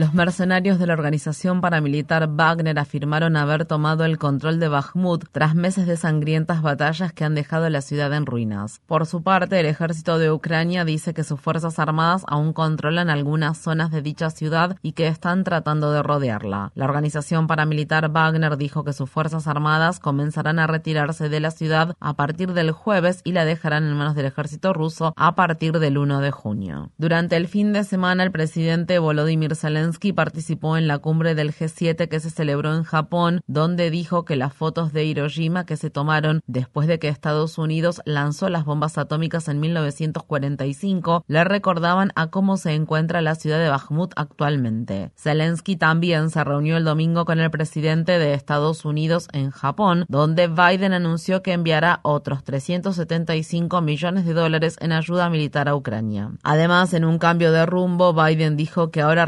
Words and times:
Los 0.00 0.14
mercenarios 0.14 0.78
de 0.78 0.86
la 0.86 0.94
organización 0.94 1.60
paramilitar 1.60 2.26
Wagner 2.26 2.78
afirmaron 2.78 3.36
haber 3.36 3.66
tomado 3.66 4.06
el 4.06 4.16
control 4.16 4.58
de 4.58 4.68
Bakhmut 4.68 5.26
tras 5.30 5.54
meses 5.54 5.86
de 5.86 5.98
sangrientas 5.98 6.62
batallas 6.62 7.12
que 7.12 7.26
han 7.26 7.34
dejado 7.34 7.68
la 7.68 7.82
ciudad 7.82 8.10
en 8.14 8.24
ruinas. 8.24 8.80
Por 8.86 9.04
su 9.04 9.22
parte, 9.22 9.60
el 9.60 9.66
ejército 9.66 10.16
de 10.16 10.32
Ucrania 10.32 10.86
dice 10.86 11.12
que 11.12 11.22
sus 11.22 11.38
fuerzas 11.38 11.78
armadas 11.78 12.24
aún 12.28 12.54
controlan 12.54 13.10
algunas 13.10 13.58
zonas 13.58 13.90
de 13.90 14.00
dicha 14.00 14.30
ciudad 14.30 14.78
y 14.80 14.92
que 14.92 15.06
están 15.06 15.44
tratando 15.44 15.92
de 15.92 16.02
rodearla. 16.02 16.72
La 16.74 16.86
organización 16.86 17.46
paramilitar 17.46 18.10
Wagner 18.10 18.56
dijo 18.56 18.84
que 18.84 18.94
sus 18.94 19.10
fuerzas 19.10 19.46
armadas 19.48 20.00
comenzarán 20.00 20.60
a 20.60 20.66
retirarse 20.66 21.28
de 21.28 21.40
la 21.40 21.50
ciudad 21.50 21.94
a 22.00 22.14
partir 22.14 22.54
del 22.54 22.70
jueves 22.70 23.20
y 23.22 23.32
la 23.32 23.44
dejarán 23.44 23.84
en 23.84 23.98
manos 23.98 24.14
del 24.14 24.24
ejército 24.24 24.72
ruso 24.72 25.12
a 25.14 25.34
partir 25.34 25.78
del 25.78 25.98
1 25.98 26.20
de 26.20 26.30
junio. 26.30 26.90
Durante 26.96 27.36
el 27.36 27.48
fin 27.48 27.74
de 27.74 27.84
semana, 27.84 28.22
el 28.22 28.30
presidente 28.30 28.98
Volodymyr 28.98 29.54
Zelensky 29.54 29.89
participó 30.14 30.76
en 30.76 30.86
la 30.86 30.98
cumbre 30.98 31.34
del 31.34 31.52
G7 31.52 32.08
que 32.08 32.20
se 32.20 32.30
celebró 32.30 32.74
en 32.74 32.84
Japón, 32.84 33.40
donde 33.46 33.90
dijo 33.90 34.24
que 34.24 34.36
las 34.36 34.52
fotos 34.52 34.92
de 34.92 35.04
Hiroshima 35.04 35.64
que 35.66 35.76
se 35.76 35.90
tomaron 35.90 36.40
después 36.46 36.88
de 36.88 36.98
que 36.98 37.08
Estados 37.08 37.58
Unidos 37.58 38.00
lanzó 38.04 38.48
las 38.48 38.64
bombas 38.64 38.98
atómicas 38.98 39.48
en 39.48 39.60
1945 39.60 41.24
le 41.26 41.44
recordaban 41.44 42.12
a 42.14 42.28
cómo 42.28 42.56
se 42.56 42.74
encuentra 42.74 43.20
la 43.20 43.34
ciudad 43.34 43.58
de 43.58 43.68
Bakhmut 43.68 44.12
actualmente. 44.16 45.12
Zelensky 45.16 45.76
también 45.76 46.30
se 46.30 46.44
reunió 46.44 46.76
el 46.76 46.84
domingo 46.84 47.24
con 47.24 47.40
el 47.40 47.50
presidente 47.50 48.18
de 48.18 48.34
Estados 48.34 48.84
Unidos 48.84 49.28
en 49.32 49.50
Japón, 49.50 50.04
donde 50.08 50.48
Biden 50.48 50.92
anunció 50.92 51.42
que 51.42 51.52
enviará 51.52 52.00
otros 52.02 52.44
375 52.44 53.80
millones 53.80 54.24
de 54.26 54.34
dólares 54.34 54.76
en 54.80 54.92
ayuda 54.92 55.30
militar 55.30 55.68
a 55.68 55.74
Ucrania. 55.74 56.32
Además, 56.42 56.94
en 56.94 57.04
un 57.04 57.18
cambio 57.18 57.52
de 57.52 57.66
rumbo, 57.66 58.12
Biden 58.12 58.56
dijo 58.56 58.90
que 58.90 59.00
ahora 59.00 59.26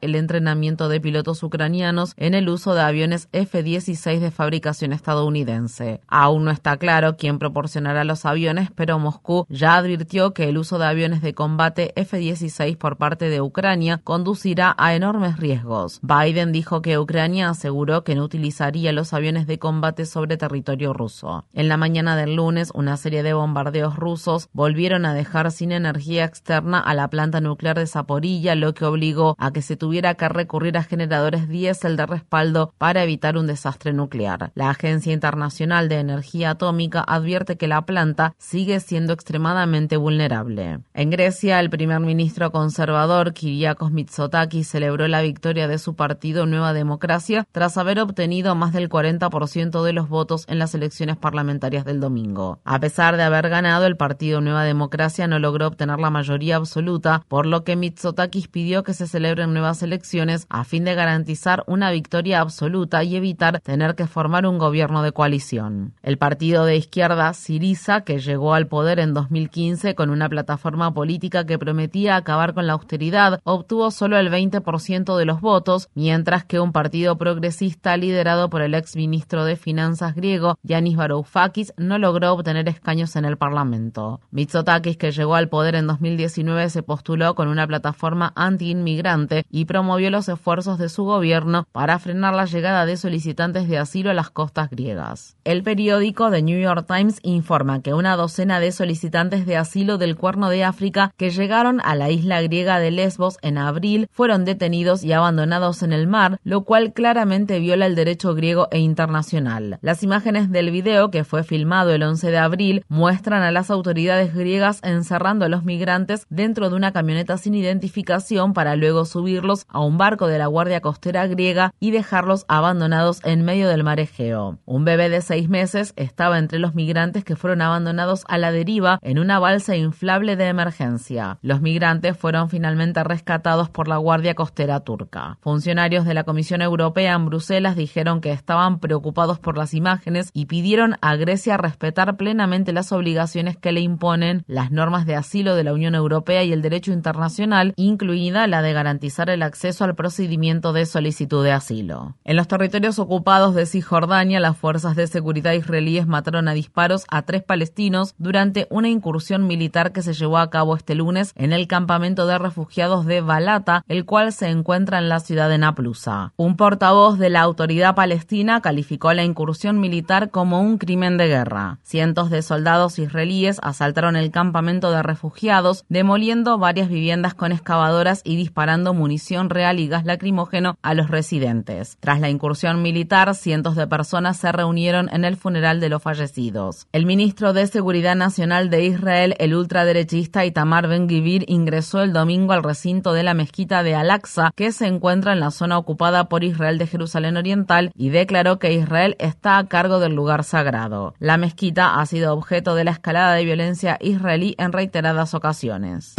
el 0.00 0.16
entrenamiento 0.16 0.88
de 0.88 1.00
pilotos 1.00 1.42
ucranianos 1.42 2.14
en 2.16 2.34
el 2.34 2.48
uso 2.48 2.74
de 2.74 2.82
aviones 2.82 3.28
F-16 3.32 4.18
de 4.18 4.30
fabricación 4.30 4.92
estadounidense. 4.92 6.00
Aún 6.08 6.44
no 6.44 6.50
está 6.50 6.76
claro 6.76 7.16
quién 7.16 7.38
proporcionará 7.38 8.02
los 8.04 8.26
aviones, 8.26 8.70
pero 8.74 8.98
Moscú 8.98 9.46
ya 9.48 9.76
advirtió 9.76 10.34
que 10.34 10.48
el 10.48 10.58
uso 10.58 10.78
de 10.78 10.86
aviones 10.86 11.22
de 11.22 11.34
combate 11.34 11.92
F-16 11.94 12.76
por 12.76 12.96
parte 12.96 13.28
de 13.28 13.40
Ucrania 13.40 14.00
conducirá 14.02 14.74
a 14.76 14.94
enormes 14.94 15.38
riesgos. 15.38 16.00
Biden 16.02 16.50
dijo 16.50 16.82
que 16.82 16.98
Ucrania 16.98 17.48
aseguró 17.48 18.02
que 18.02 18.16
no 18.16 18.24
utilizaría 18.24 18.92
los 18.92 19.12
aviones 19.12 19.46
de 19.46 19.58
combate 19.58 20.04
sobre 20.04 20.36
territorio 20.36 20.92
ruso. 20.92 21.44
En 21.52 21.68
la 21.68 21.76
mañana 21.76 22.16
del 22.16 22.34
lunes, 22.34 22.72
una 22.74 22.96
serie 22.96 23.22
de 23.22 23.34
bombardeos 23.34 23.96
rusos 23.96 24.48
volvieron 24.52 25.06
a 25.06 25.14
dejar 25.14 25.52
sin 25.52 25.70
energía 25.70 26.24
externa 26.24 26.80
a 26.80 26.94
la 26.94 27.08
planta 27.08 27.40
nuclear 27.40 27.78
de 27.78 27.86
Zaporilla, 27.86 28.54
lo 28.54 28.74
que 28.74 28.84
obligó 28.84 29.36
a 29.38 29.52
que 29.52 29.59
se 29.62 29.76
tuviera 29.76 30.14
que 30.14 30.28
recurrir 30.28 30.76
a 30.76 30.82
generadores 30.82 31.48
diésel 31.48 31.96
de 31.96 32.06
respaldo 32.06 32.72
para 32.78 33.02
evitar 33.02 33.36
un 33.36 33.46
desastre 33.46 33.92
nuclear. 33.92 34.52
La 34.54 34.70
Agencia 34.70 35.12
Internacional 35.12 35.88
de 35.88 35.98
Energía 35.98 36.50
Atómica 36.50 37.04
advierte 37.06 37.56
que 37.56 37.68
la 37.68 37.82
planta 37.82 38.34
sigue 38.38 38.80
siendo 38.80 39.12
extremadamente 39.12 39.96
vulnerable. 39.96 40.80
En 40.94 41.10
Grecia, 41.10 41.60
el 41.60 41.70
primer 41.70 42.00
ministro 42.00 42.50
conservador 42.52 43.32
Kyriakos 43.32 43.90
Mitsotakis 43.92 44.68
celebró 44.68 45.08
la 45.08 45.22
victoria 45.22 45.68
de 45.68 45.78
su 45.78 45.94
partido 45.94 46.46
Nueva 46.46 46.72
Democracia 46.72 47.46
tras 47.52 47.76
haber 47.78 48.00
obtenido 48.00 48.54
más 48.54 48.72
del 48.72 48.88
40% 48.88 49.82
de 49.82 49.92
los 49.92 50.08
votos 50.08 50.44
en 50.48 50.58
las 50.58 50.74
elecciones 50.74 51.16
parlamentarias 51.16 51.84
del 51.84 52.00
domingo. 52.00 52.60
A 52.64 52.78
pesar 52.80 53.16
de 53.16 53.22
haber 53.22 53.48
ganado, 53.48 53.86
el 53.86 53.96
partido 53.96 54.40
Nueva 54.40 54.64
Democracia 54.64 55.26
no 55.26 55.38
logró 55.38 55.66
obtener 55.66 55.98
la 55.98 56.10
mayoría 56.10 56.56
absoluta, 56.56 57.24
por 57.28 57.46
lo 57.46 57.64
que 57.64 57.76
Mitsotakis 57.76 58.48
pidió 58.48 58.82
que 58.82 58.94
se 58.94 59.06
celebren 59.06 59.49
nuevas 59.52 59.82
elecciones 59.82 60.46
a 60.48 60.64
fin 60.64 60.84
de 60.84 60.94
garantizar 60.94 61.64
una 61.66 61.90
victoria 61.90 62.40
absoluta 62.40 63.04
y 63.04 63.16
evitar 63.16 63.60
tener 63.60 63.94
que 63.94 64.06
formar 64.06 64.46
un 64.46 64.58
gobierno 64.58 65.02
de 65.02 65.12
coalición. 65.12 65.94
El 66.02 66.18
partido 66.18 66.64
de 66.64 66.76
izquierda 66.76 67.32
Siriza, 67.34 68.02
que 68.02 68.18
llegó 68.18 68.54
al 68.54 68.66
poder 68.66 68.98
en 68.98 69.14
2015 69.14 69.94
con 69.94 70.10
una 70.10 70.28
plataforma 70.28 70.92
política 70.94 71.44
que 71.44 71.58
prometía 71.58 72.16
acabar 72.16 72.54
con 72.54 72.66
la 72.66 72.74
austeridad, 72.74 73.40
obtuvo 73.44 73.90
solo 73.90 74.18
el 74.18 74.30
20% 74.30 75.16
de 75.16 75.24
los 75.24 75.40
votos, 75.40 75.88
mientras 75.94 76.44
que 76.44 76.60
un 76.60 76.72
partido 76.72 77.16
progresista 77.16 77.96
liderado 77.96 78.50
por 78.50 78.62
el 78.62 78.74
ex 78.74 78.96
ministro 78.96 79.44
de 79.44 79.56
Finanzas 79.56 80.14
griego 80.14 80.58
Yanis 80.62 80.96
Varoufakis 80.96 81.72
no 81.76 81.98
logró 81.98 82.32
obtener 82.32 82.68
escaños 82.68 83.16
en 83.16 83.24
el 83.24 83.36
Parlamento. 83.36 84.20
Mitsotakis, 84.30 84.96
que 84.96 85.12
llegó 85.12 85.34
al 85.34 85.48
poder 85.48 85.74
en 85.74 85.86
2019, 85.86 86.70
se 86.70 86.82
postuló 86.82 87.34
con 87.34 87.48
una 87.48 87.66
plataforma 87.66 88.32
anti-inmigrante 88.36 89.39
y 89.50 89.64
promovió 89.64 90.10
los 90.10 90.28
esfuerzos 90.28 90.78
de 90.78 90.88
su 90.88 91.04
gobierno 91.04 91.66
para 91.72 91.98
frenar 91.98 92.34
la 92.34 92.44
llegada 92.44 92.86
de 92.86 92.96
solicitantes 92.96 93.68
de 93.68 93.78
asilo 93.78 94.10
a 94.10 94.14
las 94.14 94.30
costas 94.30 94.70
griegas. 94.70 95.36
El 95.44 95.62
periódico 95.62 96.30
The 96.30 96.42
New 96.42 96.60
York 96.60 96.86
Times 96.86 97.20
informa 97.22 97.82
que 97.82 97.94
una 97.94 98.16
docena 98.16 98.60
de 98.60 98.72
solicitantes 98.72 99.46
de 99.46 99.56
asilo 99.56 99.98
del 99.98 100.16
Cuerno 100.16 100.48
de 100.50 100.64
África 100.64 101.12
que 101.16 101.30
llegaron 101.30 101.80
a 101.84 101.94
la 101.94 102.10
isla 102.10 102.42
griega 102.42 102.78
de 102.78 102.90
Lesbos 102.90 103.38
en 103.42 103.58
abril 103.58 104.08
fueron 104.12 104.44
detenidos 104.44 105.04
y 105.04 105.12
abandonados 105.12 105.82
en 105.82 105.92
el 105.92 106.06
mar, 106.06 106.38
lo 106.44 106.62
cual 106.64 106.92
claramente 106.92 107.58
viola 107.58 107.86
el 107.86 107.94
derecho 107.94 108.34
griego 108.34 108.68
e 108.70 108.78
internacional. 108.78 109.78
Las 109.82 110.02
imágenes 110.02 110.50
del 110.50 110.70
video, 110.70 111.10
que 111.10 111.24
fue 111.24 111.44
filmado 111.44 111.92
el 111.92 112.02
11 112.02 112.30
de 112.30 112.38
abril, 112.38 112.84
muestran 112.88 113.42
a 113.42 113.50
las 113.50 113.70
autoridades 113.70 114.34
griegas 114.34 114.80
encerrando 114.82 115.44
a 115.44 115.48
los 115.48 115.64
migrantes 115.64 116.26
dentro 116.28 116.70
de 116.70 116.76
una 116.76 116.92
camioneta 116.92 117.38
sin 117.38 117.54
identificación 117.54 118.52
para 118.52 118.76
luego 118.76 119.04
subir 119.04 119.29
a 119.68 119.80
un 119.80 119.96
barco 119.96 120.26
de 120.26 120.38
la 120.38 120.46
Guardia 120.46 120.80
Costera 120.80 121.26
griega 121.28 121.72
y 121.78 121.92
dejarlos 121.92 122.44
abandonados 122.48 123.20
en 123.24 123.44
medio 123.44 123.68
del 123.68 123.84
mar 123.84 124.00
Egeo. 124.00 124.58
Un 124.64 124.84
bebé 124.84 125.08
de 125.08 125.20
seis 125.20 125.48
meses 125.48 125.92
estaba 125.96 126.38
entre 126.38 126.58
los 126.58 126.74
migrantes 126.74 127.22
que 127.22 127.36
fueron 127.36 127.62
abandonados 127.62 128.24
a 128.26 128.38
la 128.38 128.50
deriva 128.50 128.98
en 129.02 129.20
una 129.20 129.38
balsa 129.38 129.76
inflable 129.76 130.34
de 130.34 130.48
emergencia. 130.48 131.38
Los 131.42 131.60
migrantes 131.60 132.16
fueron 132.16 132.50
finalmente 132.50 133.04
rescatados 133.04 133.70
por 133.70 133.86
la 133.86 133.98
Guardia 133.98 134.34
Costera 134.34 134.80
turca. 134.80 135.38
Funcionarios 135.40 136.04
de 136.04 136.14
la 136.14 136.24
Comisión 136.24 136.60
Europea 136.60 137.14
en 137.14 137.26
Bruselas 137.26 137.76
dijeron 137.76 138.20
que 138.20 138.32
estaban 138.32 138.80
preocupados 138.80 139.38
por 139.38 139.56
las 139.56 139.74
imágenes 139.74 140.30
y 140.32 140.46
pidieron 140.46 140.96
a 141.02 141.14
Grecia 141.14 141.56
respetar 141.56 142.16
plenamente 142.16 142.72
las 142.72 142.90
obligaciones 142.90 143.56
que 143.56 143.70
le 143.70 143.80
imponen 143.80 144.42
las 144.48 144.72
normas 144.72 145.06
de 145.06 145.14
asilo 145.14 145.54
de 145.54 145.64
la 145.64 145.72
Unión 145.72 145.94
Europea 145.94 146.42
y 146.42 146.52
el 146.52 146.62
derecho 146.62 146.92
internacional, 146.92 147.74
incluida 147.76 148.46
la 148.46 148.62
de 148.62 148.72
garantizar 148.72 149.19
el 149.28 149.42
acceso 149.42 149.84
al 149.84 149.94
procedimiento 149.94 150.72
de 150.72 150.86
solicitud 150.86 151.44
de 151.44 151.52
asilo. 151.52 152.16
En 152.24 152.36
los 152.36 152.48
territorios 152.48 152.98
ocupados 152.98 153.54
de 153.54 153.66
Cisjordania, 153.66 154.40
las 154.40 154.56
fuerzas 154.56 154.96
de 154.96 155.06
seguridad 155.06 155.52
israelíes 155.52 156.06
mataron 156.06 156.48
a 156.48 156.54
disparos 156.54 157.04
a 157.10 157.22
tres 157.22 157.42
palestinos 157.42 158.14
durante 158.16 158.66
una 158.70 158.88
incursión 158.88 159.46
militar 159.46 159.92
que 159.92 160.02
se 160.02 160.14
llevó 160.14 160.38
a 160.38 160.48
cabo 160.48 160.76
este 160.76 160.94
lunes 160.94 161.32
en 161.36 161.52
el 161.52 161.66
campamento 161.66 162.26
de 162.26 162.38
refugiados 162.38 163.04
de 163.04 163.20
Balata, 163.20 163.84
el 163.88 164.04
cual 164.04 164.32
se 164.32 164.48
encuentra 164.48 164.98
en 164.98 165.08
la 165.08 165.20
ciudad 165.20 165.50
de 165.50 165.58
Naplusa. 165.58 166.32
Un 166.36 166.56
portavoz 166.56 167.18
de 167.18 167.28
la 167.28 167.42
autoridad 167.42 167.94
palestina 167.94 168.60
calificó 168.62 169.12
la 169.12 169.24
incursión 169.24 169.80
militar 169.80 170.30
como 170.30 170.60
un 170.60 170.78
crimen 170.78 171.18
de 171.18 171.28
guerra. 171.28 171.78
Cientos 171.82 172.30
de 172.30 172.42
soldados 172.42 172.98
israelíes 172.98 173.58
asaltaron 173.62 174.16
el 174.16 174.30
campamento 174.30 174.90
de 174.90 175.02
refugiados, 175.02 175.84
demoliendo 175.88 176.58
varias 176.58 176.88
viviendas 176.88 177.34
con 177.34 177.52
excavadoras 177.52 178.22
y 178.24 178.36
disparando 178.36 178.94
municiones 178.94 179.09
munición 179.10 179.50
real 179.50 179.80
y 179.80 179.88
gas 179.88 180.04
lacrimógeno 180.04 180.78
a 180.82 180.94
los 180.94 181.10
residentes. 181.10 181.96
Tras 181.98 182.20
la 182.20 182.30
incursión 182.30 182.80
militar, 182.80 183.34
cientos 183.34 183.74
de 183.74 183.88
personas 183.88 184.36
se 184.36 184.52
reunieron 184.52 185.08
en 185.12 185.24
el 185.24 185.36
funeral 185.36 185.80
de 185.80 185.88
los 185.88 186.00
fallecidos. 186.00 186.86
El 186.92 187.06
ministro 187.06 187.52
de 187.52 187.66
Seguridad 187.66 188.14
Nacional 188.14 188.70
de 188.70 188.84
Israel, 188.84 189.34
el 189.40 189.56
ultraderechista 189.56 190.44
Itamar 190.44 190.86
Ben-Gvir, 190.86 191.44
ingresó 191.48 192.02
el 192.02 192.12
domingo 192.12 192.52
al 192.52 192.62
recinto 192.62 193.12
de 193.12 193.24
la 193.24 193.34
mezquita 193.34 193.82
de 193.82 193.96
Al-Aqsa, 193.96 194.52
que 194.54 194.70
se 194.70 194.86
encuentra 194.86 195.32
en 195.32 195.40
la 195.40 195.50
zona 195.50 195.76
ocupada 195.76 196.28
por 196.28 196.44
Israel 196.44 196.78
de 196.78 196.86
Jerusalén 196.86 197.36
Oriental, 197.36 197.90
y 197.96 198.10
declaró 198.10 198.60
que 198.60 198.74
Israel 198.74 199.16
está 199.18 199.58
a 199.58 199.66
cargo 199.66 199.98
del 199.98 200.14
lugar 200.14 200.44
sagrado. 200.44 201.14
La 201.18 201.36
mezquita 201.36 202.00
ha 202.00 202.06
sido 202.06 202.32
objeto 202.32 202.76
de 202.76 202.84
la 202.84 202.92
escalada 202.92 203.34
de 203.34 203.44
violencia 203.44 203.98
israelí 204.00 204.54
en 204.56 204.70
reiteradas 204.70 205.34
ocasiones. 205.34 206.14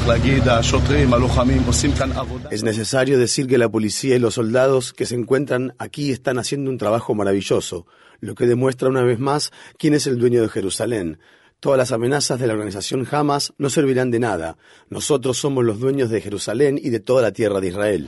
Es 2.49 2.63
necesario 2.81 3.19
decir 3.19 3.45
que 3.45 3.59
la 3.59 3.69
policía 3.69 4.15
y 4.15 4.19
los 4.19 4.33
soldados 4.33 4.91
que 4.91 5.05
se 5.05 5.13
encuentran 5.13 5.75
aquí 5.77 6.09
están 6.09 6.39
haciendo 6.39 6.71
un 6.71 6.79
trabajo 6.79 7.13
maravilloso, 7.13 7.85
lo 8.21 8.33
que 8.33 8.47
demuestra 8.47 8.89
una 8.89 9.03
vez 9.03 9.19
más 9.19 9.51
quién 9.77 9.93
es 9.93 10.07
el 10.07 10.17
dueño 10.17 10.41
de 10.41 10.49
Jerusalén. 10.49 11.19
Todas 11.59 11.77
las 11.77 11.91
amenazas 11.91 12.39
de 12.39 12.47
la 12.47 12.53
organización 12.53 13.07
Hamas 13.11 13.53
no 13.59 13.69
servirán 13.69 14.09
de 14.09 14.19
nada. 14.19 14.57
Nosotros 14.89 15.37
somos 15.37 15.63
los 15.63 15.79
dueños 15.79 16.09
de 16.09 16.21
Jerusalén 16.21 16.79
y 16.81 16.89
de 16.89 16.99
toda 16.99 17.21
la 17.21 17.31
tierra 17.31 17.59
de 17.59 17.67
Israel. 17.67 18.07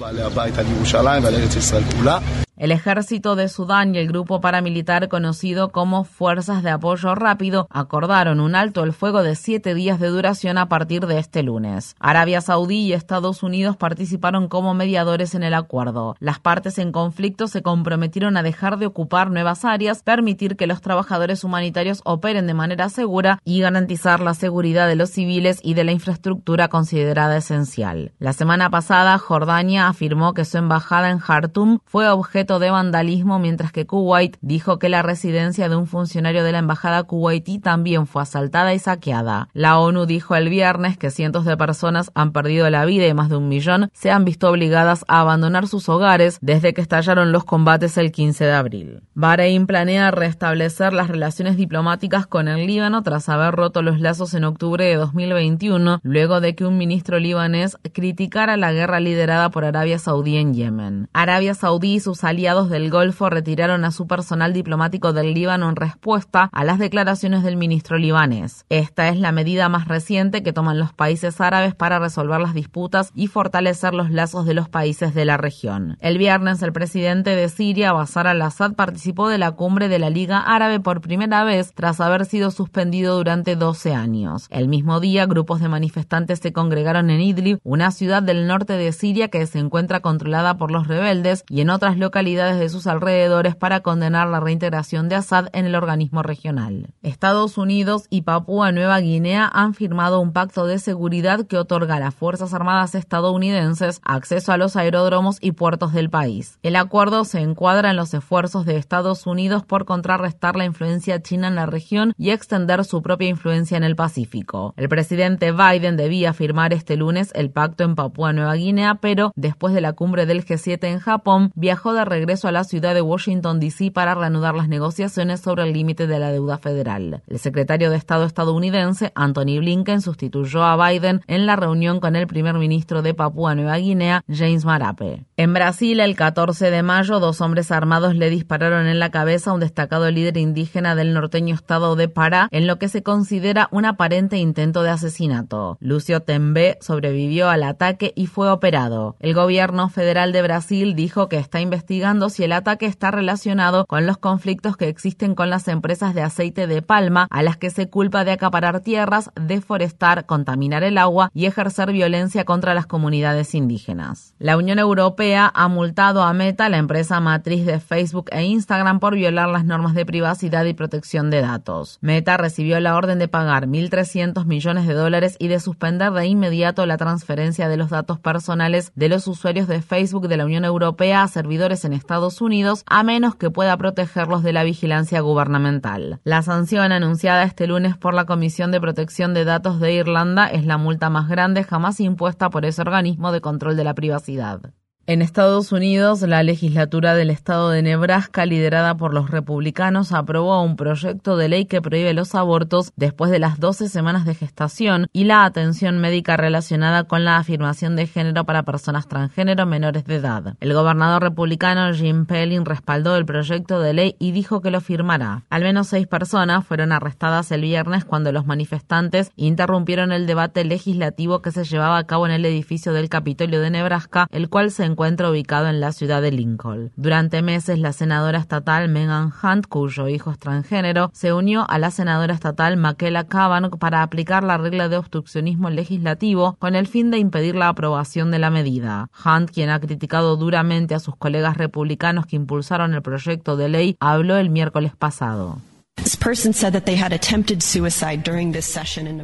El 2.64 2.72
ejército 2.72 3.36
de 3.36 3.50
Sudán 3.50 3.94
y 3.94 3.98
el 3.98 4.08
grupo 4.08 4.40
paramilitar 4.40 5.10
conocido 5.10 5.74
como 5.74 6.06
Fuerzas 6.06 6.64
de 6.64 6.70
Apoyo 6.70 7.14
Rápido 7.14 7.68
acordaron 7.70 8.40
un 8.40 8.56
alto 8.56 8.86
el 8.86 8.94
fuego 8.94 9.22
de 9.22 9.36
siete 9.36 9.74
días 9.74 10.00
de 10.00 10.08
duración 10.08 10.58
a 10.58 10.70
partir 10.70 11.06
de 11.06 11.20
este 11.20 11.44
lunes. 11.44 11.94
Arabia 12.00 12.40
Saudí 12.40 12.78
y 12.78 12.94
Estados 12.94 13.44
Unidos 13.44 13.76
participaron 13.76 14.48
como 14.48 14.74
mediadores 14.74 15.36
en 15.36 15.44
el 15.44 15.56
acuerdo. 15.56 16.16
Las 16.22 16.40
partes 16.40 16.80
en 16.80 16.94
conflicto 16.94 17.50
se 17.50 17.62
comprometieron 17.62 18.38
a 18.38 18.44
dejar 18.44 18.78
de 18.78 18.86
ocupar 18.86 19.30
nuevas 19.30 19.66
áreas, 19.66 20.02
permitir 20.02 20.56
que 20.56 20.66
los 20.66 20.80
trabajadores 20.80 21.44
humanitarios 21.44 22.00
operen 22.06 22.48
de 22.48 22.54
manera 22.54 22.88
segura 22.88 23.42
y 23.44 23.60
garantizar 23.60 24.22
la 24.22 24.36
seguridad 24.36 24.88
de 24.88 24.96
los 24.96 25.10
civiles 25.10 25.60
y 25.64 25.74
de 25.74 25.84
la 25.84 25.92
infraestructura 25.92 26.70
considerada 26.70 27.36
esencial. 27.36 28.14
La 28.20 28.32
semana 28.32 28.70
pasada, 28.70 29.18
Jordania 29.18 29.90
afirmó 29.90 30.34
que 30.34 30.46
su 30.46 30.58
embajada 30.58 31.10
en 31.10 31.20
Jartum 31.20 31.80
fue 31.84 32.08
objeto 32.08 32.53
de 32.60 32.72
vandalismo, 32.72 33.40
mientras 33.40 33.72
que 33.72 33.86
Kuwait 33.86 34.38
dijo 34.42 34.80
que 34.80 34.90
la 34.90 35.02
residencia 35.02 35.70
de 35.70 35.76
un 35.76 35.88
funcionario 35.88 36.44
de 36.44 36.52
la 36.52 36.60
embajada 36.60 37.04
kuwaití 37.04 37.60
también 37.60 38.08
fue 38.08 38.22
asaltada 38.22 38.74
y 38.74 38.80
saqueada. 38.80 39.50
La 39.54 39.80
ONU 39.80 40.06
dijo 40.06 40.36
el 40.36 40.50
viernes 40.50 40.98
que 40.98 41.12
cientos 41.12 41.46
de 41.46 41.58
personas 41.58 42.12
han 42.16 42.32
perdido 42.32 42.70
la 42.70 42.86
vida 42.86 43.08
y 43.08 43.14
más 43.14 43.30
de 43.30 43.38
un 43.38 43.50
millón 43.50 43.90
se 43.94 44.12
han 44.12 44.26
visto 44.26 44.50
obligadas 44.50 45.06
a 45.08 45.22
abandonar 45.22 45.68
sus 45.68 45.90
hogares 45.90 46.38
desde 46.42 46.74
que 46.74 46.82
estallaron 46.82 47.32
los 47.32 47.44
combates 47.44 47.98
el 47.98 48.12
15 48.12 48.46
de 48.46 48.54
abril. 48.54 49.02
Bahrein 49.14 49.68
planea 49.68 50.12
restablecer 50.12 50.94
las 50.94 51.08
relaciones 51.08 51.58
diplomáticas 51.58 52.28
con 52.28 52.48
el 52.48 52.68
Líbano 52.68 53.04
tras 53.04 53.30
haber 53.30 53.54
roto 53.54 53.82
los 53.82 54.00
lazos 54.00 54.34
en 54.34 54.44
octubre 54.44 54.86
de 54.86 54.96
2021, 54.96 56.00
luego 56.04 56.40
de 56.40 56.56
que 56.56 56.66
un 56.66 56.78
ministro 56.78 57.20
libanés 57.20 57.78
criticara 57.94 58.58
la 58.58 58.72
guerra 58.72 59.00
liderada 59.00 59.50
por 59.50 59.66
Arabia 59.66 60.00
Saudí 60.00 60.38
en 60.38 60.54
Yemen. 60.54 61.10
Arabia 61.14 61.54
Saudí 61.54 61.96
y 61.96 62.00
sus 62.00 62.24
aliados 62.24 62.43
del 62.44 62.90
Golfo 62.90 63.30
retiraron 63.30 63.86
a 63.86 63.92
su 63.92 64.06
personal 64.06 64.52
diplomático 64.52 65.14
del 65.14 65.34
Líbano 65.34 65.70
en 65.70 65.78
respuesta 65.78 66.50
a 66.52 66.66
las 66.66 66.78
declaraciones 66.78 67.42
del 67.42 67.56
ministro 67.56 67.98
libanés. 67.98 68.66
Esta 68.68 69.08
es 69.08 69.18
la 69.18 69.32
medida 69.32 69.70
más 69.70 69.88
reciente 69.88 70.44
que 70.44 70.52
toman 70.52 70.78
los 70.78 70.92
países 70.92 71.40
árabes 71.40 71.74
para 71.74 72.00
resolver 72.00 72.42
las 72.42 72.54
disputas 72.54 73.12
y 73.16 73.28
fortalecer 73.28 73.94
los 73.94 74.12
lazos 74.12 74.46
de 74.46 74.56
los 74.56 74.68
países 74.68 75.14
de 75.14 75.24
la 75.24 75.38
región. 75.38 75.96
El 76.02 76.18
viernes, 76.18 76.62
el 76.64 76.74
presidente 76.74 77.30
de 77.30 77.48
Siria, 77.48 77.94
Bashar 77.94 78.28
al-Assad, 78.28 78.74
participó 78.74 79.30
de 79.30 79.38
la 79.38 79.52
cumbre 79.52 79.88
de 79.88 80.00
la 80.00 80.10
Liga 80.10 80.40
Árabe 80.40 80.82
por 80.82 81.00
primera 81.00 81.46
vez 81.46 81.72
tras 81.74 82.02
haber 82.02 82.26
sido 82.26 82.52
suspendido 82.52 83.16
durante 83.16 83.56
12 83.56 83.94
años. 83.94 84.48
El 84.50 84.68
mismo 84.68 85.00
día, 85.00 85.28
grupos 85.28 85.62
de 85.62 85.70
manifestantes 85.70 86.40
se 86.40 86.52
congregaron 86.52 87.10
en 87.10 87.22
Idlib, 87.22 87.60
una 87.64 87.92
ciudad 87.92 88.22
del 88.22 88.48
norte 88.48 88.74
de 88.74 88.92
Siria 88.92 89.30
que 89.30 89.46
se 89.48 89.60
encuentra 89.60 90.02
controlada 90.02 90.58
por 90.58 90.72
los 90.72 90.90
rebeldes, 90.90 91.46
y 91.48 91.62
en 91.62 91.70
otras 91.70 91.96
localidades 92.24 92.58
de 92.58 92.70
sus 92.70 92.88
alrededores 92.88 93.58
para 93.58 93.82
condenar 93.82 94.30
la 94.30 94.40
reintegración 94.40 95.10
de 95.10 95.16
Assad 95.16 95.48
en 95.52 95.66
el 95.66 95.76
organismo 95.76 96.24
regional. 96.24 96.94
Estados 97.02 97.58
Unidos 97.58 98.06
y 98.10 98.22
Papúa 98.22 98.72
Nueva 98.72 99.02
Guinea 99.02 99.50
han 99.52 99.74
firmado 99.74 100.22
un 100.22 100.32
pacto 100.32 100.66
de 100.66 100.80
seguridad 100.80 101.46
que 101.48 101.58
otorga 101.58 101.96
a 101.96 102.00
las 102.00 102.16
Fuerzas 102.16 102.54
Armadas 102.54 102.96
estadounidenses 102.96 104.00
acceso 104.06 104.54
a 104.54 104.58
los 104.58 104.78
aeródromos 104.78 105.38
y 105.42 105.52
puertos 105.52 105.92
del 105.92 106.10
país. 106.10 106.60
El 106.64 106.78
acuerdo 106.78 107.26
se 107.26 107.42
encuadra 107.42 107.90
en 107.90 107.98
los 107.98 108.14
esfuerzos 108.14 108.66
de 108.66 108.78
Estados 108.78 109.28
Unidos 109.28 109.66
por 109.66 109.84
contrarrestar 109.84 110.56
la 110.56 110.64
influencia 110.64 111.22
china 111.22 111.50
en 111.50 111.56
la 111.56 111.66
región 111.66 112.14
y 112.18 112.30
extender 112.30 112.86
su 112.86 113.02
propia 113.02 113.28
influencia 113.28 113.76
en 113.76 113.84
el 113.84 113.98
Pacífico. 113.98 114.74
El 114.78 114.88
presidente 114.88 115.52
Biden 115.52 115.98
debía 115.98 116.32
firmar 116.32 116.72
este 116.72 116.96
lunes 116.96 117.32
el 117.36 117.52
pacto 117.52 117.84
en 117.84 117.96
Papúa 117.96 118.32
Nueva 118.32 118.54
Guinea, 118.56 119.00
pero 119.02 119.34
después 119.36 119.74
de 119.74 119.82
la 119.82 119.92
cumbre 119.92 120.26
del 120.26 120.46
G7 120.46 120.86
en 120.86 121.00
Japón, 121.00 121.52
viajó 121.56 121.92
de 121.92 122.13
regreso 122.14 122.48
a 122.48 122.52
la 122.52 122.64
ciudad 122.64 122.94
de 122.94 123.02
Washington, 123.02 123.60
D.C. 123.60 123.90
para 123.90 124.14
reanudar 124.14 124.54
las 124.54 124.70
negociaciones 124.70 125.42
sobre 125.42 125.64
el 125.64 125.74
límite 125.74 126.06
de 126.06 126.20
la 126.20 126.32
deuda 126.32 126.60
federal. 126.60 127.24
El 127.26 127.40
secretario 127.40 127.90
de 127.90 127.98
Estado 127.98 128.26
estadounidense, 128.26 129.12
Anthony 129.16 129.58
Blinken, 129.58 130.00
sustituyó 130.00 130.64
a 130.64 130.78
Biden 130.78 131.22
en 131.26 131.48
la 131.48 131.56
reunión 131.56 132.00
con 132.00 132.16
el 132.16 132.28
primer 132.28 132.54
ministro 132.60 133.02
de 133.02 133.16
Papúa 133.16 133.56
Nueva 133.56 133.78
Guinea, 133.78 134.24
James 134.30 134.64
Marape. 134.64 135.26
En 135.38 135.56
Brasil, 135.56 136.00
el 136.00 136.16
14 136.16 136.70
de 136.70 136.84
mayo, 136.84 137.20
dos 137.20 137.42
hombres 137.42 137.72
armados 137.72 138.16
le 138.16 138.30
dispararon 138.30 138.86
en 138.86 139.00
la 139.00 139.10
cabeza 139.10 139.50
a 139.50 139.54
un 139.56 139.60
destacado 139.60 140.12
líder 140.12 140.38
indígena 140.38 140.94
del 140.94 141.16
norteño 141.16 141.56
estado 141.56 141.96
de 141.96 142.10
Pará, 142.10 142.48
en 142.52 142.68
lo 142.68 142.78
que 142.78 142.90
se 142.90 143.02
considera 143.02 143.70
un 143.72 143.86
aparente 143.86 144.38
intento 144.38 144.84
de 144.84 144.92
asesinato. 144.92 145.78
Lucio 145.80 146.20
Tembe 146.20 146.78
sobrevivió 146.80 147.50
al 147.50 147.64
ataque 147.64 148.14
y 148.16 148.28
fue 148.28 148.52
operado. 148.52 149.16
El 149.20 149.34
gobierno 149.34 149.90
federal 149.90 150.32
de 150.32 150.44
Brasil 150.44 150.94
dijo 150.94 151.28
que 151.28 151.38
está 151.38 151.60
investigando 151.60 152.03
si 152.30 152.44
el 152.44 152.52
ataque 152.52 152.86
está 152.86 153.12
relacionado 153.12 153.86
con 153.86 154.06
los 154.06 154.18
conflictos 154.18 154.76
que 154.76 154.90
existen 154.90 155.36
con 155.36 155.50
las 155.50 155.70
empresas 155.70 156.14
de 156.14 156.22
aceite 156.22 156.68
de 156.68 156.82
palma, 156.82 157.28
a 157.30 157.42
las 157.44 157.56
que 157.56 157.70
se 157.70 157.90
culpa 157.90 158.26
de 158.26 158.34
acaparar 158.34 158.82
tierras, 158.82 159.32
deforestar, 159.40 160.26
contaminar 160.26 160.84
el 160.84 160.98
agua 160.98 161.32
y 161.34 161.46
ejercer 161.46 161.94
violencia 161.94 162.44
contra 162.44 162.74
las 162.74 162.88
comunidades 162.88 163.56
indígenas. 163.56 164.36
La 164.38 164.58
Unión 164.58 164.80
Europea 164.80 165.50
ha 165.54 165.68
multado 165.70 166.24
a 166.24 166.34
Meta, 166.34 166.68
la 166.68 166.78
empresa 166.78 167.22
matriz 167.22 167.66
de 167.66 167.80
Facebook 167.80 168.30
e 168.32 168.44
Instagram, 168.44 169.00
por 169.00 169.16
violar 169.16 169.48
las 169.48 169.64
normas 169.64 169.94
de 169.94 170.06
privacidad 170.06 170.66
y 170.66 170.74
protección 170.74 171.30
de 171.30 171.40
datos. 171.40 172.00
Meta 172.02 172.36
recibió 172.36 172.82
la 172.82 172.98
orden 172.98 173.18
de 173.18 173.30
pagar 173.30 173.68
1.300 173.68 174.46
millones 174.46 174.88
de 174.88 174.94
dólares 174.94 175.38
y 175.40 175.48
de 175.48 175.62
suspender 175.62 176.12
de 176.12 176.28
inmediato 176.28 176.86
la 176.86 176.98
transferencia 176.98 177.70
de 177.70 177.78
los 177.78 177.90
datos 177.90 178.20
personales 178.20 178.92
de 178.96 179.08
los 179.08 179.26
usuarios 179.28 179.70
de 179.70 179.82
Facebook 179.82 180.28
de 180.28 180.36
la 180.36 180.46
Unión 180.46 180.66
Europea 180.66 181.24
a 181.24 181.28
servidores 181.30 181.86
en 181.86 181.93
Estados 181.94 182.42
Unidos 182.42 182.84
a 182.88 183.04
menos 183.04 183.36
que 183.36 183.50
pueda 183.50 183.78
protegerlos 183.78 184.44
de 184.44 184.54
la 184.54 184.64
vigilancia 184.64 185.22
gubernamental. 185.22 186.20
La 186.24 186.42
sanción 186.42 186.92
anunciada 186.92 187.44
este 187.44 187.68
lunes 187.68 187.98
por 187.98 188.14
la 188.14 188.26
Comisión 188.26 188.72
de 188.72 188.82
Protección 188.82 189.34
de 189.34 189.46
Datos 189.46 189.80
de 189.80 189.94
Irlanda 189.94 190.48
es 190.48 190.66
la 190.66 190.78
multa 190.78 191.10
más 191.10 191.30
grande 191.30 191.64
jamás 191.64 192.00
impuesta 192.00 192.50
por 192.50 192.66
ese 192.66 192.82
organismo 192.82 193.32
de 193.32 193.42
control 193.42 193.78
de 193.78 193.84
la 193.84 193.94
privacidad. 193.94 194.74
En 195.06 195.22
Estados 195.22 195.74
Unidos, 195.74 196.22
la 196.22 196.44
legislatura 196.44 197.14
del 197.14 197.30
estado 197.30 197.72
de 197.72 197.82
Nebraska, 197.82 198.46
liderada 198.46 198.96
por 198.96 199.14
los 199.14 199.30
republicanos, 199.30 200.14
aprobó 200.14 200.64
un 200.64 200.78
proyecto 200.78 201.36
de 201.36 201.50
ley 201.50 201.66
que 201.66 201.82
prohíbe 201.82 202.14
los 202.14 202.36
abortos 202.36 202.94
después 202.96 203.30
de 203.30 203.40
las 203.40 203.60
12 203.60 203.90
semanas 203.90 204.24
de 204.24 204.34
gestación 204.34 205.08
y 205.12 205.26
la 205.26 205.44
atención 205.44 205.98
médica 205.98 206.38
relacionada 206.38 207.04
con 207.04 207.26
la 207.26 207.36
afirmación 207.36 207.98
de 207.98 208.08
género 208.08 208.46
para 208.46 208.64
personas 208.64 209.10
transgénero 209.10 209.66
menores 209.66 210.06
de 210.06 210.16
edad. 210.16 210.56
El 210.62 210.74
gobernador 210.74 211.22
republicano 211.22 211.94
Jim 211.94 212.26
Pelling 212.26 212.64
respaldó 212.64 213.18
el 213.18 213.26
proyecto 213.26 213.82
de 213.82 213.94
ley 213.94 214.16
y 214.20 214.32
dijo 214.32 214.62
que 214.62 214.72
lo 214.72 214.80
firmará. 214.80 215.44
Al 215.50 215.64
menos 215.64 215.88
seis 215.88 216.08
personas 216.08 216.66
fueron 216.66 216.94
arrestadas 216.94 217.52
el 217.52 217.64
viernes 217.64 218.06
cuando 218.06 218.32
los 218.32 218.46
manifestantes 218.46 219.34
interrumpieron 219.36 220.14
el 220.14 220.28
debate 220.28 220.64
legislativo 220.64 221.42
que 221.42 221.52
se 221.52 221.66
llevaba 221.66 221.98
a 221.98 222.08
cabo 222.08 222.26
en 222.26 222.32
el 222.32 222.46
edificio 222.46 222.94
del 222.94 223.10
Capitolio 223.10 223.60
de 223.60 223.70
Nebraska, 223.70 224.28
el 224.32 224.48
cual 224.48 224.72
se 224.72 224.93
encuentra 224.94 225.30
ubicado 225.30 225.68
en 225.68 225.80
la 225.80 225.92
ciudad 225.92 226.22
de 226.22 226.32
Lincoln. 226.32 226.92
Durante 226.96 227.42
meses, 227.42 227.80
la 227.80 227.94
senadora 227.94 228.38
estatal 228.38 228.90
Megan 228.90 229.34
Hunt, 229.42 229.68
cuyo 229.68 230.08
hijo 230.08 230.32
es 230.32 230.38
transgénero, 230.38 231.10
se 231.14 231.34
unió 231.34 231.66
a 231.68 231.80
la 231.80 231.90
senadora 231.90 232.34
estatal 232.34 232.78
Makela 232.78 233.26
Kavanaugh 233.26 233.78
para 233.80 234.04
aplicar 234.04 234.44
la 234.44 234.58
regla 234.58 234.88
de 234.88 234.98
obstruccionismo 234.98 235.70
legislativo 235.70 236.56
con 236.60 236.76
el 236.76 236.88
fin 236.88 237.10
de 237.12 237.18
impedir 237.18 237.56
la 237.56 237.70
aprobación 237.70 238.30
de 238.32 238.40
la 238.40 238.52
medida. 238.52 239.10
Hunt, 239.26 239.50
quien 239.50 239.72
ha 239.72 239.80
criticado 239.80 240.38
duramente 240.38 240.96
a 240.96 241.00
sus 241.00 241.16
colegas 241.16 241.58
republicanos 241.58 242.28
que 242.28 242.36
impulsaron 242.36 242.94
el 242.94 243.02
proyecto 243.02 243.58
de 243.58 243.70
ley, 243.70 243.98
habló 244.00 244.38
el 244.38 244.52
miércoles 244.52 244.94
pasado. 244.96 245.58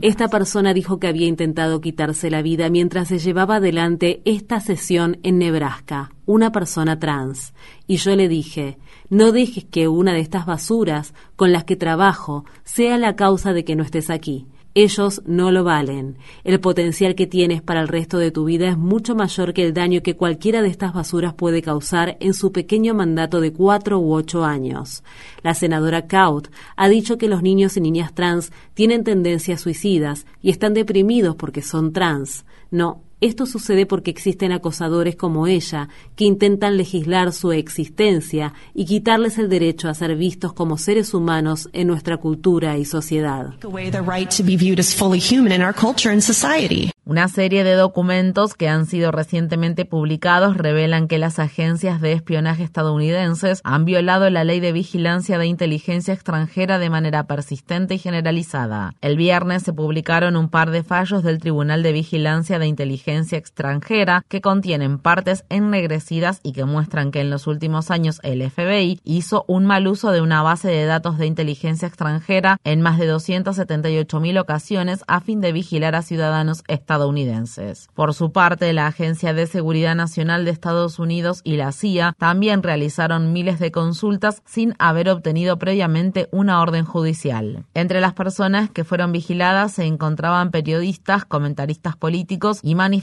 Esta 0.02 0.28
persona 0.28 0.74
dijo 0.74 1.00
que 1.00 1.08
había 1.08 1.28
intentado 1.28 1.82
quitarse 1.82 2.30
la 2.30 2.42
vida 2.42 2.70
mientras 2.70 3.08
se 3.08 3.20
llevaba 3.20 3.56
adelante 3.56 4.22
esta 4.26 4.60
sesión 4.60 5.18
en 5.24 5.38
Nebraska, 5.38 6.12
una 6.26 6.52
persona 6.52 7.00
trans. 7.00 7.54
Y 7.88 7.98
yo 7.98 8.16
le 8.16 8.28
dije, 8.28 8.78
no 9.10 9.32
dejes 9.32 9.64
que 9.64 9.88
una 9.88 10.14
de 10.14 10.20
estas 10.20 10.46
basuras 10.46 11.14
con 11.36 11.52
las 11.52 11.64
que 11.64 11.76
trabajo 11.76 12.44
sea 12.66 12.98
la 12.98 13.16
causa 13.16 13.54
de 13.54 13.64
que 13.64 13.76
no 13.76 13.84
estés 13.84 14.10
aquí. 14.10 14.48
Ellos 14.76 15.24
no 15.26 15.52
lo 15.52 15.64
valen. 15.64 16.18
El 16.44 16.60
potencial 16.60 17.16
que 17.16 17.26
tienes 17.26 17.62
para 17.62 17.82
el 17.82 17.88
resto 17.88 18.20
de 18.20 18.30
tu 18.30 18.46
vida 18.46 18.70
es 18.70 18.78
mucho 18.78 19.16
mayor 19.16 19.54
que 19.54 19.66
el 19.66 19.74
daño 19.74 20.04
que 20.04 20.16
cualquiera 20.16 20.62
de 20.62 20.70
estas 20.70 20.94
basuras 20.94 21.34
puede 21.34 21.62
causar 21.64 22.18
en 22.20 22.36
su 22.36 22.52
pequeño 22.52 22.94
mandato 22.94 23.42
de 23.42 23.52
cuatro 23.52 24.00
u 24.00 24.14
ocho 24.14 24.46
años. 24.46 25.04
La 25.42 25.56
senadora 25.56 26.06
Kaut 26.08 26.50
ha 26.76 26.88
dicho 26.88 27.18
que 27.18 27.28
los 27.28 27.42
niños 27.42 27.78
y 27.78 27.82
niñas 27.82 28.14
trans 28.14 28.52
tienen 28.76 29.04
tendencias 29.04 29.62
suicidas 29.62 30.28
y 30.42 30.52
están 30.52 30.76
deprimidos 30.76 31.36
porque 31.36 31.64
son 31.64 31.92
trans. 31.92 32.46
No, 32.70 33.02
esto 33.22 33.46
sucede 33.46 33.86
porque 33.86 34.12
existen 34.12 34.54
acosadores 34.54 35.16
como 35.16 35.48
ella 35.48 35.90
que 36.16 36.24
intentan 36.24 36.78
legislar 36.78 37.34
su 37.34 37.52
existencia 37.52 38.54
y 38.74 38.86
quitarles 38.86 39.38
el 39.38 39.50
derecho 39.50 39.90
a 39.90 39.94
ser 39.94 40.16
vistos 40.16 40.54
como 40.54 40.78
seres 40.78 41.14
humanos 41.14 41.70
en 41.74 41.88
nuestra 41.88 42.18
cultura 42.18 42.78
y 42.78 42.86
sociedad. 42.86 43.56
Una 47.06 47.28
serie 47.28 47.64
de 47.64 47.74
documentos 47.74 48.54
que 48.54 48.70
han 48.70 48.86
sido 48.86 49.12
recientemente 49.12 49.84
publicados 49.84 50.56
revelan 50.56 51.08
que 51.08 51.18
las 51.18 51.40
agencias 51.40 52.02
de 52.02 52.14
espionaje 52.14 52.64
estadounidenses 52.64 53.62
han 53.64 53.84
violado 53.84 54.30
la 54.30 54.44
ley 54.44 54.60
de 54.60 54.72
vigilancia 54.72 55.40
de 55.40 55.48
inteligencia 55.48 56.14
extranjera 56.14 56.78
de 56.78 56.92
manera 56.92 57.24
persistente 57.24 57.96
y 57.96 57.98
generalizada. 57.98 58.94
El 59.02 59.18
viernes 59.18 59.64
se 59.64 59.74
publicaron 59.74 60.38
un 60.38 60.50
par 60.50 60.70
de 60.70 60.84
fallos 60.84 61.24
del 61.24 61.40
Tribunal 61.40 61.82
de 61.82 61.94
Vigilancia 61.94 62.60
de 62.60 62.68
Inteligencia 62.68 63.09
Extranjera 63.10 64.24
que 64.28 64.40
contienen 64.40 65.00
partes 65.00 65.44
ennegrecidas 65.50 66.42
y 66.44 66.52
que 66.54 66.66
muestran 66.66 67.10
que 67.10 67.22
en 67.22 67.32
los 67.32 67.48
últimos 67.48 67.90
años 67.90 68.20
el 68.22 68.48
FBI 68.48 69.00
hizo 69.04 69.46
un 69.48 69.66
mal 69.66 69.88
uso 69.88 70.12
de 70.12 70.22
una 70.22 70.44
base 70.44 70.68
de 70.68 70.86
datos 70.86 71.18
de 71.18 71.26
inteligencia 71.26 71.88
extranjera 71.88 72.60
en 72.64 72.82
más 72.82 73.00
de 73.00 73.08
278 73.08 74.20
mil 74.20 74.38
ocasiones 74.38 75.04
a 75.08 75.22
fin 75.22 75.42
de 75.42 75.52
vigilar 75.52 75.96
a 75.96 76.04
ciudadanos 76.04 76.64
estadounidenses. 76.68 77.88
Por 77.96 78.14
su 78.14 78.32
parte, 78.32 78.72
la 78.74 78.86
Agencia 78.86 79.34
de 79.34 79.48
Seguridad 79.48 79.96
Nacional 79.96 80.46
de 80.46 80.52
Estados 80.52 81.00
Unidos 81.00 81.42
y 81.44 81.58
la 81.58 81.72
CIA 81.72 82.14
también 82.20 82.62
realizaron 82.62 83.34
miles 83.34 83.58
de 83.58 83.72
consultas 83.72 84.44
sin 84.46 84.76
haber 84.78 85.10
obtenido 85.10 85.58
previamente 85.58 86.30
una 86.32 86.62
orden 86.62 86.86
judicial. 86.86 87.66
Entre 87.74 88.02
las 88.02 88.14
personas 88.14 88.70
que 88.70 88.84
fueron 88.84 89.12
vigiladas 89.12 89.74
se 89.74 89.86
encontraban 89.86 90.52
periodistas, 90.52 91.26
comentaristas 91.26 91.96
políticos 91.96 92.60
y 92.62 92.76
manifestantes 92.76 92.99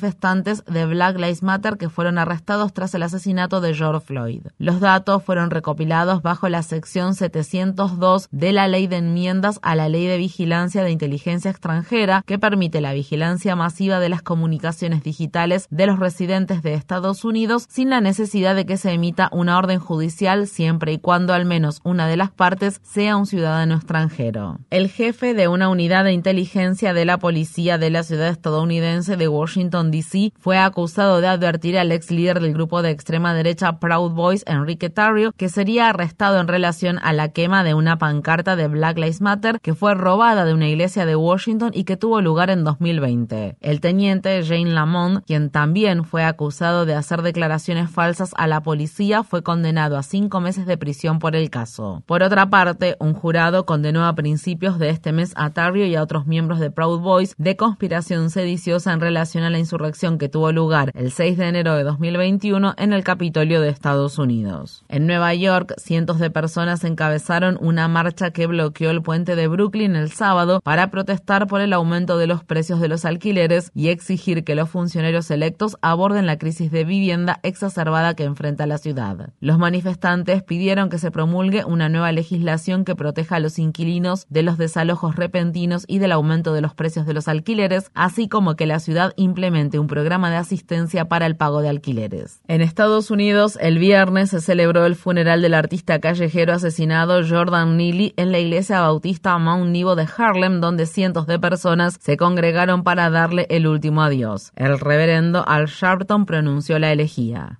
de 0.66 0.86
Black 0.86 1.16
Lives 1.16 1.42
Matter 1.42 1.76
que 1.76 1.88
fueron 1.88 2.18
arrestados 2.18 2.72
tras 2.72 2.94
el 2.94 3.02
asesinato 3.02 3.60
de 3.60 3.74
George 3.74 4.04
Floyd. 4.04 4.42
Los 4.58 4.80
datos 4.80 5.22
fueron 5.22 5.50
recopilados 5.50 6.22
bajo 6.22 6.48
la 6.48 6.62
sección 6.62 7.14
702 7.14 8.28
de 8.30 8.52
la 8.52 8.68
Ley 8.68 8.86
de 8.86 8.96
Enmiendas 8.96 9.58
a 9.62 9.74
la 9.74 9.88
Ley 9.88 10.06
de 10.06 10.18
Vigilancia 10.18 10.82
de 10.82 10.90
Inteligencia 10.90 11.50
Extranjera 11.50 12.22
que 12.26 12.38
permite 12.38 12.80
la 12.80 12.92
vigilancia 12.92 13.56
masiva 13.56 13.98
de 13.98 14.08
las 14.08 14.22
comunicaciones 14.22 15.02
digitales 15.02 15.66
de 15.70 15.86
los 15.86 15.98
residentes 15.98 16.62
de 16.62 16.74
Estados 16.74 17.24
Unidos 17.24 17.66
sin 17.68 17.90
la 17.90 18.00
necesidad 18.00 18.54
de 18.54 18.66
que 18.66 18.76
se 18.76 18.92
emita 18.92 19.28
una 19.32 19.58
orden 19.58 19.78
judicial 19.78 20.46
siempre 20.46 20.92
y 20.92 20.98
cuando 20.98 21.32
al 21.32 21.46
menos 21.46 21.80
una 21.84 22.06
de 22.06 22.16
las 22.16 22.30
partes 22.30 22.80
sea 22.82 23.16
un 23.16 23.26
ciudadano 23.26 23.74
extranjero. 23.74 24.58
El 24.70 24.88
jefe 24.88 25.34
de 25.34 25.48
una 25.48 25.68
unidad 25.68 26.04
de 26.04 26.12
inteligencia 26.12 26.92
de 26.92 27.04
la 27.04 27.18
policía 27.18 27.78
de 27.78 27.90
la 27.90 28.02
ciudad 28.02 28.28
estadounidense 28.28 29.16
de 29.16 29.28
Washington, 29.28 29.85
D.C., 29.90 30.32
fue 30.38 30.58
acusado 30.58 31.20
de 31.20 31.28
advertir 31.28 31.78
al 31.78 31.92
ex 31.92 32.10
líder 32.10 32.40
del 32.40 32.52
grupo 32.52 32.82
de 32.82 32.90
extrema 32.90 33.34
derecha 33.34 33.78
Proud 33.78 34.12
Boys, 34.12 34.44
Enrique 34.46 34.90
Tarrio, 34.90 35.32
que 35.36 35.48
sería 35.48 35.88
arrestado 35.88 36.40
en 36.40 36.48
relación 36.48 36.98
a 37.02 37.12
la 37.12 37.28
quema 37.28 37.64
de 37.64 37.74
una 37.74 37.98
pancarta 37.98 38.56
de 38.56 38.68
Black 38.68 38.98
Lives 38.98 39.20
Matter 39.20 39.60
que 39.60 39.74
fue 39.74 39.94
robada 39.94 40.44
de 40.44 40.54
una 40.54 40.68
iglesia 40.68 41.06
de 41.06 41.16
Washington 41.16 41.70
y 41.74 41.84
que 41.84 41.96
tuvo 41.96 42.20
lugar 42.20 42.50
en 42.50 42.64
2020. 42.64 43.56
El 43.60 43.80
teniente 43.80 44.42
Jane 44.44 44.72
Lamont, 44.72 45.24
quien 45.24 45.50
también 45.50 46.04
fue 46.04 46.24
acusado 46.24 46.86
de 46.86 46.94
hacer 46.94 47.22
declaraciones 47.22 47.90
falsas 47.90 48.32
a 48.36 48.46
la 48.46 48.62
policía, 48.62 49.22
fue 49.22 49.42
condenado 49.42 49.96
a 49.96 50.02
cinco 50.02 50.40
meses 50.40 50.66
de 50.66 50.76
prisión 50.76 51.18
por 51.18 51.36
el 51.36 51.50
caso. 51.50 52.02
Por 52.06 52.22
otra 52.22 52.50
parte, 52.50 52.96
un 52.98 53.14
jurado 53.14 53.66
condenó 53.66 54.06
a 54.06 54.14
principios 54.14 54.78
de 54.78 54.90
este 54.90 55.12
mes 55.12 55.32
a 55.36 55.50
Tarrio 55.50 55.86
y 55.86 55.94
a 55.94 56.02
otros 56.02 56.26
miembros 56.26 56.60
de 56.60 56.70
Proud 56.70 57.00
Boys 57.00 57.34
de 57.38 57.56
conspiración 57.56 58.30
sediciosa 58.30 58.92
en 58.92 59.00
relación 59.00 59.44
a 59.44 59.50
la 59.50 59.58
insurrección 59.58 59.75
que 60.18 60.28
tuvo 60.28 60.52
lugar 60.52 60.90
el 60.94 61.12
6 61.12 61.36
de 61.36 61.48
enero 61.48 61.74
de 61.74 61.84
2021 61.84 62.74
en 62.78 62.92
el 62.92 63.04
Capitolio 63.04 63.60
de 63.60 63.68
Estados 63.68 64.18
Unidos. 64.18 64.84
En 64.88 65.06
Nueva 65.06 65.34
York, 65.34 65.74
cientos 65.76 66.18
de 66.18 66.30
personas 66.30 66.82
encabezaron 66.84 67.58
una 67.60 67.86
marcha 67.86 68.30
que 68.30 68.46
bloqueó 68.46 68.90
el 68.90 69.02
puente 69.02 69.36
de 69.36 69.48
Brooklyn 69.48 69.94
el 69.94 70.10
sábado 70.10 70.60
para 70.64 70.90
protestar 70.90 71.46
por 71.46 71.60
el 71.60 71.72
aumento 71.72 72.16
de 72.16 72.26
los 72.26 72.42
precios 72.42 72.80
de 72.80 72.88
los 72.88 73.04
alquileres 73.04 73.70
y 73.74 73.88
exigir 73.88 74.44
que 74.44 74.54
los 74.54 74.70
funcionarios 74.70 75.30
electos 75.30 75.76
aborden 75.82 76.26
la 76.26 76.38
crisis 76.38 76.70
de 76.70 76.84
vivienda 76.84 77.38
exacerbada 77.42 78.14
que 78.14 78.24
enfrenta 78.24 78.66
la 78.66 78.78
ciudad. 78.78 79.30
Los 79.40 79.58
manifestantes 79.58 80.42
pidieron 80.42 80.88
que 80.88 80.98
se 80.98 81.10
promulgue 81.10 81.64
una 81.64 81.88
nueva 81.88 82.12
legislación 82.12 82.84
que 82.84 82.96
proteja 82.96 83.36
a 83.36 83.40
los 83.40 83.58
inquilinos 83.58 84.26
de 84.30 84.42
los 84.42 84.56
desalojos 84.56 85.16
repentinos 85.16 85.84
y 85.86 85.98
del 85.98 86.12
aumento 86.12 86.54
de 86.54 86.62
los 86.62 86.74
precios 86.74 87.06
de 87.06 87.14
los 87.14 87.28
alquileres, 87.28 87.90
así 87.94 88.28
como 88.28 88.56
que 88.56 88.66
la 88.66 88.80
ciudad 88.80 89.12
implemente 89.16 89.65
un 89.74 89.86
programa 89.86 90.30
de 90.30 90.36
asistencia 90.36 91.06
para 91.06 91.26
el 91.26 91.36
pago 91.36 91.60
de 91.60 91.68
alquileres. 91.68 92.40
En 92.48 92.60
Estados 92.60 93.10
Unidos, 93.10 93.58
el 93.60 93.78
viernes 93.78 94.30
se 94.30 94.40
celebró 94.40 94.86
el 94.86 94.96
funeral 94.96 95.42
del 95.42 95.54
artista 95.54 96.00
callejero 96.00 96.54
asesinado 96.54 97.20
Jordan 97.28 97.76
Neely 97.76 98.14
en 98.16 98.32
la 98.32 98.38
iglesia 98.38 98.80
bautista 98.80 99.36
Mount 99.38 99.70
Nebo 99.70 99.96
de 99.96 100.06
Harlem, 100.16 100.60
donde 100.60 100.86
cientos 100.86 101.26
de 101.26 101.38
personas 101.38 101.98
se 102.00 102.16
congregaron 102.16 102.82
para 102.82 103.10
darle 103.10 103.46
el 103.50 103.66
último 103.66 104.02
adiós. 104.02 104.52
El 104.56 104.78
reverendo 104.78 105.46
Al 105.46 105.66
Sharpton 105.66 106.26
pronunció 106.26 106.78
la 106.78 106.92
elegía. 106.92 107.56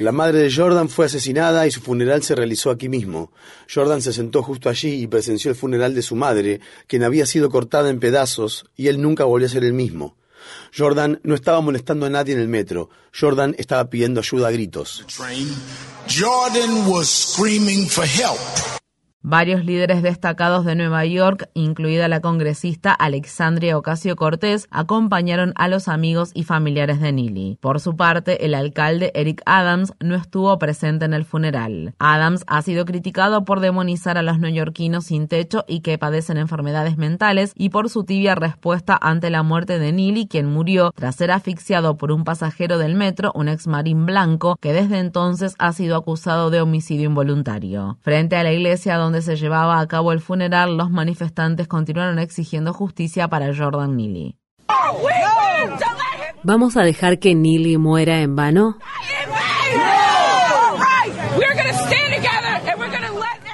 La 0.00 0.12
madre 0.12 0.40
de 0.40 0.52
Jordan 0.52 0.88
fue 0.88 1.06
asesinada 1.06 1.66
y 1.66 1.70
su 1.70 1.80
funeral 1.80 2.22
se 2.22 2.34
realizó 2.34 2.70
aquí 2.70 2.88
mismo. 2.88 3.32
Jordan 3.72 4.02
se 4.02 4.12
sentó 4.12 4.42
justo 4.42 4.68
allí 4.68 5.02
y 5.02 5.06
presenció 5.06 5.50
el 5.50 5.56
funeral 5.56 5.94
de 5.94 6.02
su 6.02 6.14
madre, 6.14 6.60
quien 6.86 7.02
había 7.02 7.26
sido 7.26 7.50
cortada 7.50 7.90
en 7.90 8.00
pedazos, 8.00 8.66
y 8.76 8.88
él 8.88 9.00
nunca 9.00 9.24
volvió 9.24 9.46
a 9.46 9.50
ser 9.50 9.64
el 9.64 9.72
mismo. 9.72 10.16
Jordan 10.76 11.20
no 11.22 11.34
estaba 11.34 11.60
molestando 11.60 12.06
a 12.06 12.10
nadie 12.10 12.34
en 12.34 12.40
el 12.40 12.48
metro. 12.48 12.90
Jordan 13.18 13.54
estaba 13.58 13.88
pidiendo 13.88 14.20
ayuda 14.20 14.48
a 14.48 14.50
gritos. 14.50 15.04
Jordan 16.08 16.86
was 16.88 17.08
screaming 17.08 17.88
for 17.88 18.04
help. 18.04 18.38
Varios 19.24 19.64
líderes 19.64 20.02
destacados 20.02 20.64
de 20.64 20.74
Nueva 20.74 21.04
York, 21.04 21.48
incluida 21.54 22.08
la 22.08 22.20
congresista 22.20 22.92
Alexandria 22.92 23.78
Ocasio 23.78 24.16
Cortés, 24.16 24.66
acompañaron 24.72 25.52
a 25.54 25.68
los 25.68 25.86
amigos 25.86 26.32
y 26.34 26.42
familiares 26.42 27.00
de 27.00 27.12
Neely. 27.12 27.56
Por 27.60 27.78
su 27.78 27.94
parte, 27.94 28.44
el 28.44 28.52
alcalde 28.52 29.12
Eric 29.14 29.40
Adams 29.46 29.92
no 30.00 30.16
estuvo 30.16 30.58
presente 30.58 31.04
en 31.04 31.14
el 31.14 31.24
funeral. 31.24 31.94
Adams 32.00 32.42
ha 32.48 32.62
sido 32.62 32.84
criticado 32.84 33.44
por 33.44 33.60
demonizar 33.60 34.18
a 34.18 34.22
los 34.22 34.40
neoyorquinos 34.40 35.04
sin 35.04 35.28
techo 35.28 35.64
y 35.68 35.82
que 35.82 35.98
padecen 35.98 36.36
enfermedades 36.36 36.98
mentales 36.98 37.52
y 37.56 37.68
por 37.68 37.90
su 37.90 38.02
tibia 38.02 38.34
respuesta 38.34 38.98
ante 39.00 39.30
la 39.30 39.44
muerte 39.44 39.78
de 39.78 39.92
Neely, 39.92 40.26
quien 40.26 40.46
murió 40.46 40.90
tras 40.96 41.14
ser 41.14 41.30
asfixiado 41.30 41.96
por 41.96 42.10
un 42.10 42.24
pasajero 42.24 42.76
del 42.76 42.96
metro, 42.96 43.30
un 43.36 43.48
ex 43.48 43.68
marín 43.68 44.04
blanco, 44.04 44.56
que 44.60 44.72
desde 44.72 44.98
entonces 44.98 45.54
ha 45.60 45.72
sido 45.72 45.94
acusado 45.94 46.50
de 46.50 46.60
homicidio 46.60 47.08
involuntario. 47.08 47.98
Frente 48.00 48.34
a 48.34 48.42
la 48.42 48.50
iglesia 48.50 48.96
donde 48.96 49.11
se 49.20 49.36
llevaba 49.36 49.80
a 49.80 49.86
cabo 49.86 50.12
el 50.12 50.20
funeral, 50.20 50.76
los 50.76 50.90
manifestantes 50.90 51.68
continuaron 51.68 52.18
exigiendo 52.18 52.72
justicia 52.72 53.28
para 53.28 53.54
Jordan 53.54 53.96
Neely. 53.96 54.38
¿Vamos 56.44 56.76
a 56.76 56.82
dejar 56.82 57.18
que 57.18 57.34
Neely 57.34 57.76
muera 57.76 58.20
en 58.20 58.34
vano? 58.34 58.78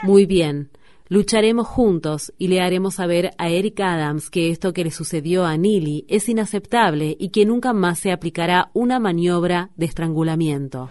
Muy 0.03 0.27
bien. 0.27 0.71
Lucharemos 1.11 1.67
juntos 1.67 2.35
y 2.37 2.49
le 2.49 2.61
haremos 2.61 2.97
saber 2.97 3.31
a 3.39 3.49
Eric 3.49 3.81
Adams 3.81 4.29
que 4.29 4.51
esto 4.51 4.75
que 4.75 4.85
le 4.85 4.91
sucedió 4.91 5.47
a 5.47 5.57
Neely 5.57 6.05
es 6.09 6.29
inaceptable 6.29 7.17
y 7.19 7.31
que 7.31 7.47
nunca 7.47 7.73
más 7.73 7.99
se 7.99 8.13
aplicará 8.13 8.71
una 8.75 8.99
maniobra 8.99 9.71
de 9.77 9.87
estrangulamiento. 9.87 10.91